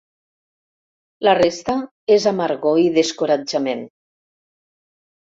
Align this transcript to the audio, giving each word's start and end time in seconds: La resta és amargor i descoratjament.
La 1.29 1.35
resta 1.41 1.77
és 2.17 2.27
amargor 2.33 2.83
i 2.87 2.91
descoratjament. 2.99 3.89